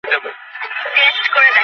চলো, 0.03 0.29
এগুতে 1.01 1.29
থাকি! 1.35 1.59